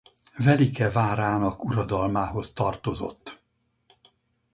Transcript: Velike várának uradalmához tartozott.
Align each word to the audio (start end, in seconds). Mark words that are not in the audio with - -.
Velike 0.37 0.89
várának 0.91 1.63
uradalmához 1.63 2.53
tartozott. 2.53 3.41